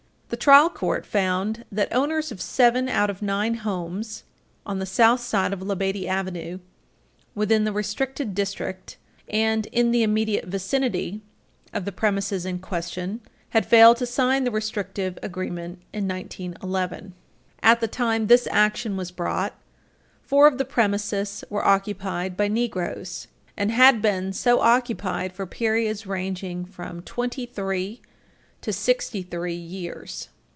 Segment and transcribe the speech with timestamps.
[0.33, 4.23] The trial court found that owners of seven out of nine homes
[4.65, 6.59] on the south side of Labadie Avenue,
[7.35, 8.95] within the restricted district
[9.27, 11.19] and "in the immediate vicinity"
[11.73, 13.19] of the premises in question,
[13.49, 17.13] had failed to sign the restrictive agreement in 1911.
[17.61, 19.53] At the time this action was brought,
[20.21, 23.27] four of the premises were occupied by Negroes,
[23.57, 28.01] and had been so occupied for periods ranging from twenty three
[28.61, 30.29] to sixty three years.